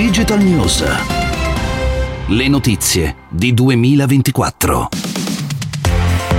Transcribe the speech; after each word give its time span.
Digital 0.00 0.40
News. 0.40 0.84
Le 2.28 2.46
notizie 2.46 3.16
di 3.28 3.52
2024. 3.52 4.90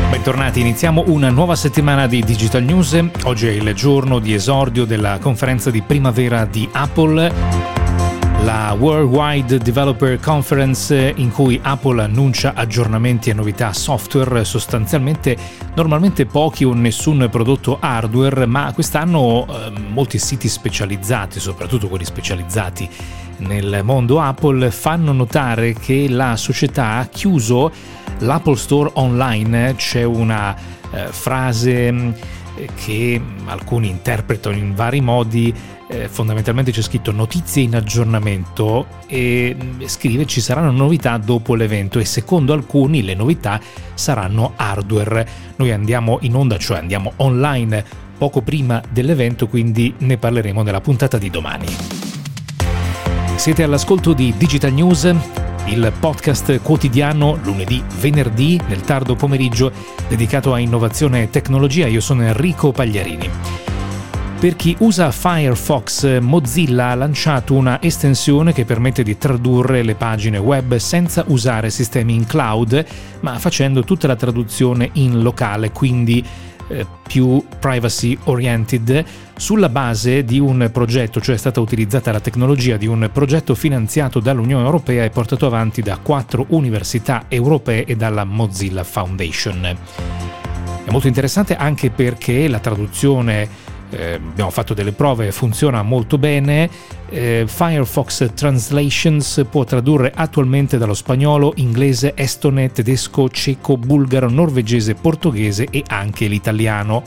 Bentornati, 0.09 0.61
iniziamo 0.61 1.03
una 1.07 1.29
nuova 1.29 1.57
settimana 1.57 2.07
di 2.07 2.23
Digital 2.23 2.63
News. 2.63 2.97
Oggi 3.23 3.47
è 3.47 3.51
il 3.51 3.73
giorno 3.73 4.19
di 4.19 4.33
esordio 4.33 4.85
della 4.85 5.17
conferenza 5.19 5.71
di 5.71 5.81
primavera 5.81 6.45
di 6.45 6.69
Apple 6.71 7.67
la 8.43 8.73
Worldwide 8.79 9.57
Developer 9.57 10.17
Conference 10.21 11.13
in 11.17 11.29
cui 11.29 11.59
Apple 11.61 12.01
annuncia 12.01 12.53
aggiornamenti 12.55 13.29
e 13.29 13.33
novità 13.33 13.73
software, 13.73 14.45
sostanzialmente 14.45 15.35
normalmente 15.75 16.25
pochi 16.25 16.63
o 16.63 16.73
nessun 16.73 17.27
prodotto 17.29 17.77
hardware, 17.81 18.45
ma 18.45 18.71
quest'anno 18.73 19.45
eh, 19.45 19.73
molti 19.89 20.17
siti 20.17 20.47
specializzati, 20.47 21.41
soprattutto 21.41 21.89
quelli 21.89 22.05
specializzati 22.05 22.89
nel 23.39 23.81
mondo 23.83 24.19
Apple, 24.19 24.71
fanno 24.71 25.11
notare 25.11 25.73
che 25.73 26.07
la 26.09 26.35
società 26.35 26.97
ha 26.97 27.05
chiuso 27.05 27.71
l'Apple 28.19 28.55
Store 28.55 28.91
online, 28.93 29.75
c'è 29.75 30.03
una 30.03 30.55
eh, 30.91 31.07
frase 31.09 31.91
mm, 31.91 32.11
che 32.75 33.21
alcuni 33.45 33.89
interpretano 33.89 34.55
in 34.55 34.73
vari 34.73 35.01
modi 35.01 35.53
eh, 35.91 36.07
fondamentalmente 36.07 36.71
c'è 36.71 36.83
scritto 36.83 37.11
notizie 37.11 37.63
in 37.63 37.75
aggiornamento 37.75 38.85
e 39.07 39.55
mm, 39.59 39.85
scrive 39.85 40.25
ci 40.27 40.39
saranno 40.39 40.71
novità 40.71 41.17
dopo 41.17 41.55
l'evento 41.55 41.97
e 41.97 42.05
secondo 42.05 42.53
alcuni 42.53 43.03
le 43.03 43.15
novità 43.15 43.59
saranno 43.95 44.53
hardware. 44.55 45.27
Noi 45.55 45.71
andiamo 45.71 46.19
in 46.21 46.35
onda, 46.35 46.57
cioè 46.57 46.77
andiamo 46.77 47.13
online 47.17 47.83
poco 48.17 48.41
prima 48.41 48.81
dell'evento, 48.89 49.47
quindi 49.47 49.93
ne 49.99 50.17
parleremo 50.17 50.61
nella 50.61 50.81
puntata 50.81 51.17
di 51.17 51.29
domani. 51.29 52.08
Siete 53.39 53.63
all'ascolto 53.63 54.11
di 54.11 54.33
Digital 54.35 54.73
News, 54.73 55.15
il 55.67 55.93
podcast 55.97 56.59
quotidiano 56.61 57.39
lunedì, 57.41 57.81
venerdì, 58.01 58.59
nel 58.67 58.81
tardo 58.81 59.15
pomeriggio, 59.15 59.71
dedicato 60.09 60.53
a 60.53 60.59
innovazione 60.59 61.23
e 61.23 61.29
tecnologia. 61.29 61.87
Io 61.87 62.01
sono 62.01 62.23
Enrico 62.23 62.73
Pagliarini. 62.73 63.29
Per 64.41 64.57
chi 64.57 64.75
usa 64.79 65.09
Firefox, 65.11 66.19
Mozilla 66.19 66.89
ha 66.89 66.95
lanciato 66.95 67.53
una 67.53 67.81
estensione 67.81 68.51
che 68.51 68.65
permette 68.65 69.03
di 69.03 69.17
tradurre 69.17 69.83
le 69.83 69.95
pagine 69.95 70.37
web 70.37 70.75
senza 70.75 71.23
usare 71.27 71.69
sistemi 71.69 72.15
in 72.15 72.25
cloud, 72.25 72.85
ma 73.21 73.39
facendo 73.39 73.85
tutta 73.85 74.07
la 74.07 74.17
traduzione 74.17 74.89
in 74.93 75.21
locale, 75.21 75.71
quindi 75.71 76.21
eh, 76.69 76.85
più 77.05 77.43
privacy 77.59 78.17
oriented 78.25 79.03
sulla 79.35 79.69
base 79.69 80.23
di 80.23 80.39
un 80.39 80.69
progetto, 80.71 81.19
cioè 81.19 81.35
è 81.35 81.37
stata 81.37 81.59
utilizzata 81.59 82.11
la 82.11 82.19
tecnologia 82.19 82.77
di 82.77 82.87
un 82.87 83.09
progetto 83.11 83.55
finanziato 83.55 84.19
dall'Unione 84.19 84.63
Europea 84.63 85.03
e 85.03 85.09
portato 85.09 85.45
avanti 85.45 85.81
da 85.81 85.97
quattro 85.97 86.45
università 86.49 87.25
europee 87.27 87.85
e 87.85 87.95
dalla 87.95 88.23
Mozilla 88.23 88.83
Foundation. 88.83 89.77
È 90.85 90.91
molto 90.91 91.07
interessante 91.07 91.55
anche 91.55 91.89
perché 91.89 92.47
la 92.47 92.59
traduzione 92.59 93.47
eh, 93.91 94.13
abbiamo 94.13 94.49
fatto 94.49 94.73
delle 94.73 94.91
prove, 94.91 95.31
funziona 95.31 95.81
molto 95.81 96.17
bene. 96.17 96.69
Eh, 97.09 97.45
Firefox 97.47 98.33
Translations 98.33 99.45
può 99.49 99.63
tradurre 99.63 100.11
attualmente 100.13 100.77
dallo 100.77 100.93
spagnolo, 100.93 101.53
inglese, 101.55 102.13
estone, 102.15 102.71
tedesco, 102.71 103.29
ceco, 103.29 103.77
bulgaro, 103.77 104.29
norvegese, 104.29 104.93
portoghese 104.93 105.67
e 105.69 105.83
anche 105.87 106.27
l'italiano. 106.27 107.03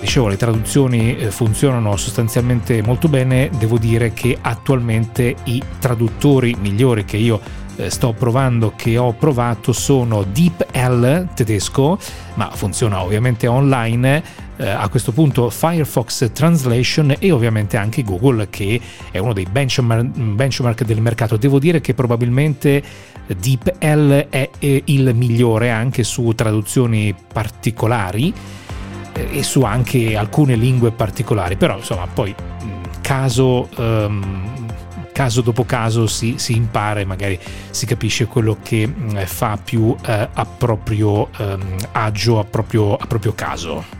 Dicevo, 0.00 0.28
le 0.28 0.36
traduzioni 0.36 1.16
eh, 1.16 1.30
funzionano 1.30 1.96
sostanzialmente 1.96 2.82
molto 2.82 3.08
bene, 3.08 3.50
devo 3.58 3.78
dire 3.78 4.12
che 4.12 4.36
attualmente 4.40 5.36
i 5.44 5.62
traduttori 5.78 6.56
migliori 6.58 7.04
che 7.04 7.18
io 7.18 7.40
eh, 7.76 7.90
sto 7.90 8.12
provando, 8.12 8.72
che 8.76 8.96
ho 8.96 9.12
provato, 9.12 9.72
sono 9.72 10.22
DeepL 10.22 11.28
tedesco, 11.34 11.98
ma 12.34 12.50
funziona 12.50 13.02
ovviamente 13.02 13.46
online, 13.46 14.22
eh, 14.60 14.68
a 14.68 14.88
questo 14.88 15.12
punto 15.12 15.48
Firefox 15.48 16.32
Translation 16.32 17.16
e 17.18 17.30
ovviamente 17.30 17.78
anche 17.78 18.02
Google 18.02 18.48
che 18.50 18.78
è 19.10 19.16
uno 19.16 19.32
dei 19.32 19.46
benchmark, 19.50 20.04
benchmark 20.04 20.84
del 20.84 21.00
mercato. 21.00 21.38
Devo 21.38 21.58
dire 21.58 21.80
che 21.80 21.94
probabilmente 21.94 22.82
DeepL 23.26 24.28
è 24.28 24.50
il 24.60 25.14
migliore 25.14 25.70
anche 25.70 26.04
su 26.04 26.32
traduzioni 26.34 27.14
particolari 27.32 28.32
eh, 29.14 29.38
e 29.38 29.42
su 29.42 29.62
anche 29.62 30.14
alcune 30.14 30.56
lingue 30.56 30.90
particolari, 30.90 31.56
però 31.56 31.78
insomma 31.78 32.06
poi 32.06 32.34
caso... 33.00 33.68
Um, 33.76 34.58
caso 35.12 35.42
dopo 35.42 35.66
caso 35.66 36.06
si, 36.06 36.36
si, 36.38 36.56
impara 36.56 37.00
e 37.00 37.04
magari 37.04 37.38
si 37.70 37.84
capisce 37.84 38.24
quello 38.24 38.56
che 38.62 38.90
fa 39.26 39.58
più 39.62 39.94
eh, 40.06 40.28
a 40.32 40.46
proprio 40.46 41.28
um, 41.36 41.76
agio, 41.92 42.38
a 42.38 42.44
proprio, 42.44 42.94
a 42.94 43.06
proprio 43.06 43.34
caso. 43.34 43.99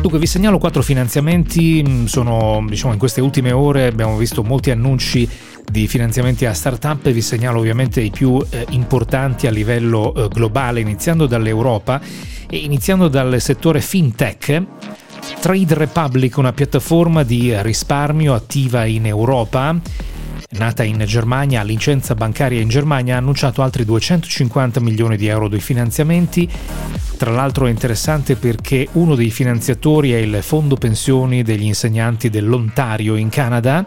Dunque 0.00 0.18
vi 0.18 0.26
segnalo 0.26 0.58
quattro 0.58 0.82
finanziamenti, 0.82 1.84
mm, 1.86 2.04
sono 2.06 2.64
diciamo 2.66 2.94
in 2.94 2.98
queste 2.98 3.20
ultime 3.20 3.52
ore 3.52 3.86
abbiamo 3.86 4.16
visto 4.16 4.42
molti 4.42 4.70
annunci 4.70 5.28
di 5.70 5.86
finanziamenti 5.86 6.46
a 6.46 6.54
start-up, 6.54 7.10
vi 7.10 7.20
segnalo 7.20 7.58
ovviamente 7.58 8.00
i 8.00 8.10
più 8.10 8.44
eh, 8.50 8.66
importanti 8.70 9.46
a 9.46 9.50
livello 9.50 10.14
eh, 10.14 10.28
globale, 10.28 10.80
iniziando 10.80 11.26
dall'Europa 11.26 12.00
e 12.48 12.56
iniziando 12.56 13.08
dal 13.08 13.40
settore 13.40 13.80
fintech. 13.80 14.62
Trade 15.38 15.74
Republic, 15.74 16.38
una 16.38 16.52
piattaforma 16.52 17.22
di 17.22 17.52
risparmio 17.62 18.34
attiva 18.34 18.86
in 18.86 19.06
Europa, 19.06 19.78
nata 20.50 20.82
in 20.82 21.02
Germania, 21.06 21.62
licenza 21.62 22.14
bancaria 22.14 22.60
in 22.60 22.68
Germania, 22.68 23.14
ha 23.14 23.18
annunciato 23.18 23.62
altri 23.62 23.84
250 23.84 24.80
milioni 24.80 25.16
di 25.16 25.26
euro 25.26 25.48
di 25.48 25.60
finanziamenti. 25.60 26.48
Tra 27.16 27.30
l'altro 27.30 27.66
è 27.66 27.70
interessante 27.70 28.36
perché 28.36 28.88
uno 28.92 29.14
dei 29.14 29.30
finanziatori 29.30 30.12
è 30.12 30.18
il 30.18 30.38
Fondo 30.42 30.76
Pensioni 30.76 31.42
degli 31.42 31.64
insegnanti 31.64 32.30
dell'Ontario 32.30 33.16
in 33.16 33.28
Canada 33.28 33.86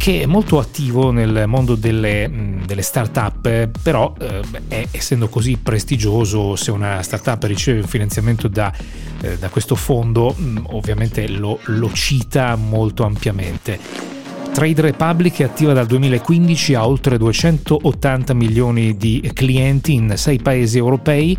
che 0.00 0.22
è 0.22 0.26
molto 0.26 0.58
attivo 0.58 1.10
nel 1.10 1.44
mondo 1.46 1.74
delle, 1.74 2.58
delle 2.64 2.80
start-up, 2.80 3.68
però 3.82 4.14
eh, 4.18 4.40
è, 4.68 4.86
essendo 4.92 5.28
così 5.28 5.58
prestigioso, 5.58 6.56
se 6.56 6.70
una 6.70 7.02
start-up 7.02 7.42
riceve 7.44 7.80
un 7.80 7.86
finanziamento 7.86 8.48
da, 8.48 8.72
eh, 9.20 9.36
da 9.36 9.50
questo 9.50 9.74
fondo, 9.74 10.34
ovviamente 10.68 11.28
lo, 11.28 11.58
lo 11.64 11.92
cita 11.92 12.56
molto 12.56 13.04
ampiamente. 13.04 14.09
Trade 14.52 14.82
Republic 14.82 15.40
è 15.40 15.44
attiva 15.44 15.72
dal 15.72 15.86
2015, 15.86 16.74
ha 16.74 16.86
oltre 16.86 17.16
280 17.16 18.34
milioni 18.34 18.96
di 18.96 19.30
clienti 19.32 19.94
in 19.94 20.14
sei 20.16 20.38
paesi 20.38 20.76
europei, 20.76 21.36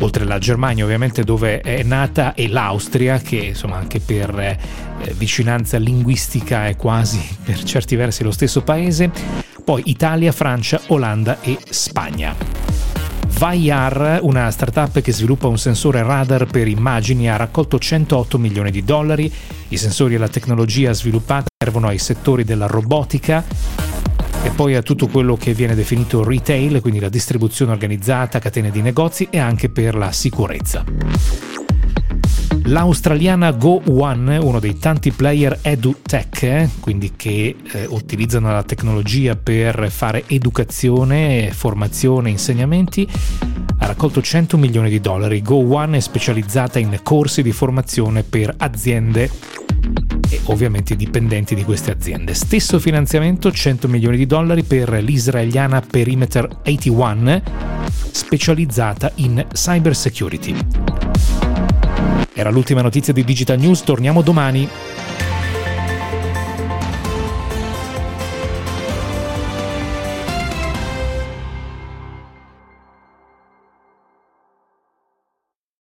oltre 0.00 0.24
alla 0.24 0.38
Germania 0.38 0.84
ovviamente 0.84 1.22
dove 1.22 1.60
è 1.60 1.82
nata 1.82 2.34
e 2.34 2.48
l'Austria 2.48 3.18
che 3.18 3.36
insomma 3.36 3.76
anche 3.76 4.00
per 4.00 4.38
eh, 4.38 4.58
vicinanza 5.14 5.78
linguistica 5.78 6.66
è 6.66 6.76
quasi 6.76 7.20
per 7.44 7.62
certi 7.62 7.96
versi 7.96 8.22
lo 8.22 8.32
stesso 8.32 8.62
paese, 8.62 9.10
poi 9.62 9.82
Italia, 9.86 10.32
Francia, 10.32 10.80
Olanda 10.88 11.40
e 11.40 11.56
Spagna. 11.70 12.53
Vayar, 13.38 14.20
una 14.22 14.50
startup 14.50 15.00
che 15.00 15.12
sviluppa 15.12 15.48
un 15.48 15.58
sensore 15.58 16.02
radar 16.02 16.46
per 16.46 16.68
immagini, 16.68 17.28
ha 17.28 17.36
raccolto 17.36 17.78
108 17.78 18.38
milioni 18.38 18.70
di 18.70 18.84
dollari. 18.84 19.30
I 19.68 19.76
sensori 19.76 20.14
e 20.14 20.18
la 20.18 20.28
tecnologia 20.28 20.92
sviluppata 20.92 21.46
servono 21.56 21.88
ai 21.88 21.98
settori 21.98 22.44
della 22.44 22.66
robotica 22.66 23.44
e 24.42 24.50
poi 24.50 24.76
a 24.76 24.82
tutto 24.82 25.08
quello 25.08 25.36
che 25.36 25.52
viene 25.52 25.74
definito 25.74 26.22
retail, 26.22 26.80
quindi 26.80 27.00
la 27.00 27.08
distribuzione 27.08 27.72
organizzata, 27.72 28.38
catene 28.38 28.70
di 28.70 28.82
negozi 28.82 29.26
e 29.30 29.38
anche 29.38 29.68
per 29.68 29.94
la 29.94 30.12
sicurezza. 30.12 31.53
L'australiana 32.66 33.50
Go 33.52 33.82
One, 33.88 34.38
uno 34.38 34.58
dei 34.58 34.78
tanti 34.78 35.10
player 35.10 35.58
EduTech, 35.60 36.42
eh, 36.42 36.68
quindi 36.80 37.12
che 37.14 37.56
eh, 37.62 37.86
utilizzano 37.86 38.50
la 38.50 38.62
tecnologia 38.62 39.36
per 39.36 39.90
fare 39.90 40.24
educazione, 40.28 41.50
formazione, 41.52 42.30
insegnamenti, 42.30 43.06
ha 43.78 43.86
raccolto 43.86 44.22
100 44.22 44.56
milioni 44.56 44.88
di 44.88 44.98
dollari. 44.98 45.42
Go 45.42 45.56
One 45.56 45.98
è 45.98 46.00
specializzata 46.00 46.78
in 46.78 47.00
corsi 47.02 47.42
di 47.42 47.52
formazione 47.52 48.22
per 48.22 48.54
aziende 48.56 49.30
e 50.30 50.40
ovviamente 50.44 50.94
i 50.94 50.96
dipendenti 50.96 51.54
di 51.54 51.64
queste 51.64 51.90
aziende. 51.90 52.32
Stesso 52.32 52.78
finanziamento, 52.78 53.52
100 53.52 53.88
milioni 53.88 54.16
di 54.16 54.24
dollari 54.26 54.62
per 54.62 54.90
l'israeliana 54.90 55.82
Perimeter 55.82 56.48
81, 56.64 57.42
specializzata 58.10 59.12
in 59.16 59.46
cyber 59.52 59.94
security. 59.94 61.43
Era 62.36 62.50
l'ultima 62.50 62.82
notizia 62.82 63.12
di 63.12 63.22
Digital 63.22 63.58
News, 63.58 63.82
torniamo 63.82 64.20
domani. 64.20 64.68